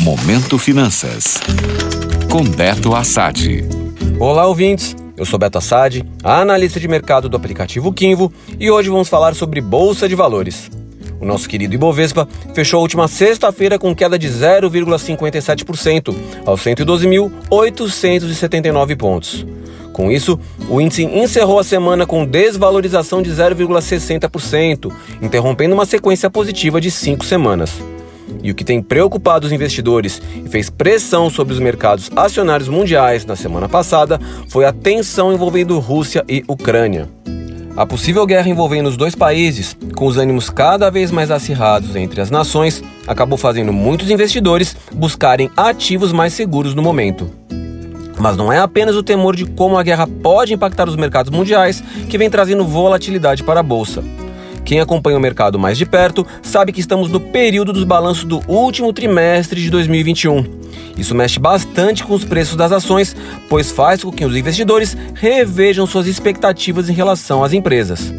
[0.00, 1.38] Momento Finanças.
[2.30, 3.62] Com Beto Assad.
[4.18, 4.96] Olá, ouvintes.
[5.14, 9.60] Eu sou Beto Assad, analista de mercado do aplicativo Kinvo, e hoje vamos falar sobre
[9.60, 10.70] Bolsa de Valores.
[11.20, 19.44] O nosso querido Ibovespa fechou a última sexta-feira com queda de 0,57%, aos 112.879 pontos.
[19.92, 20.40] Com isso,
[20.70, 24.90] o índice encerrou a semana com desvalorização de 0,60%,
[25.20, 27.70] interrompendo uma sequência positiva de cinco semanas.
[28.42, 33.24] E o que tem preocupado os investidores e fez pressão sobre os mercados acionários mundiais
[33.24, 37.08] na semana passada foi a tensão envolvendo Rússia e Ucrânia.
[37.76, 42.20] A possível guerra envolvendo os dois países, com os ânimos cada vez mais acirrados entre
[42.20, 47.30] as nações, acabou fazendo muitos investidores buscarem ativos mais seguros no momento.
[48.18, 51.82] Mas não é apenas o temor de como a guerra pode impactar os mercados mundiais
[52.08, 54.04] que vem trazendo volatilidade para a bolsa.
[54.70, 58.40] Quem acompanha o mercado mais de perto sabe que estamos no período dos balanços do
[58.46, 60.44] último trimestre de 2021.
[60.96, 63.16] Isso mexe bastante com os preços das ações,
[63.48, 68.14] pois faz com que os investidores revejam suas expectativas em relação às empresas.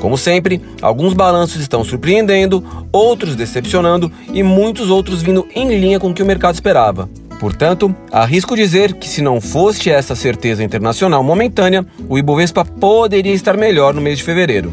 [0.00, 6.10] Como sempre, alguns balanços estão surpreendendo, outros decepcionando e muitos outros vindo em linha com
[6.10, 7.10] o que o mercado esperava.
[7.40, 13.56] Portanto, arrisco dizer que se não fosse essa certeza internacional momentânea, o Ibovespa poderia estar
[13.56, 14.72] melhor no mês de fevereiro.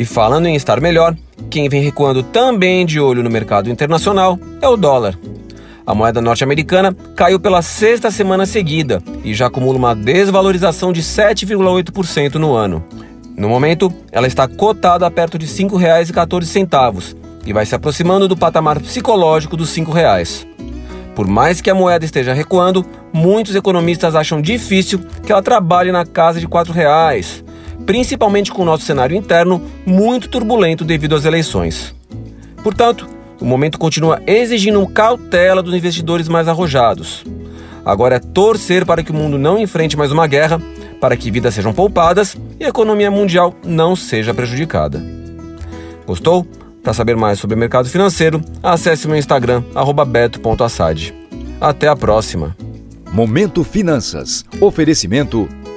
[0.00, 1.14] E falando em estar melhor,
[1.50, 5.14] quem vem recuando também de olho no mercado internacional é o dólar.
[5.86, 12.36] A moeda norte-americana caiu pela sexta semana seguida e já acumula uma desvalorização de 7,8%
[12.36, 12.82] no ano.
[13.36, 18.38] No momento, ela está cotada a perto de R$ 5,14 e vai se aproximando do
[18.38, 20.46] patamar psicológico dos R$ 5,00.
[21.14, 26.06] Por mais que a moeda esteja recuando, muitos economistas acham difícil que ela trabalhe na
[26.06, 27.49] casa de R$ 4,00
[27.86, 31.94] principalmente com o nosso cenário interno muito turbulento devido às eleições.
[32.62, 33.08] Portanto,
[33.40, 37.24] o momento continua exigindo cautela dos investidores mais arrojados.
[37.84, 40.60] Agora é torcer para que o mundo não enfrente mais uma guerra,
[41.00, 45.02] para que vidas sejam poupadas e a economia mundial não seja prejudicada.
[46.06, 46.46] Gostou?
[46.82, 49.62] Para saber mais sobre o mercado financeiro, acesse meu Instagram,
[50.06, 51.14] beto.assad.
[51.60, 52.56] Até a próxima!
[53.12, 54.44] Momento Finanças.
[54.60, 55.48] Oferecimento